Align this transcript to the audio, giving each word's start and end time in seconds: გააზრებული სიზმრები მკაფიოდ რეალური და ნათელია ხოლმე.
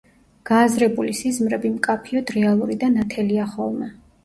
გააზრებული 0.49 1.13
სიზმრები 1.19 1.71
მკაფიოდ 1.75 2.33
რეალური 2.39 2.81
და 2.87 2.93
ნათელია 2.97 3.49
ხოლმე. 3.55 3.95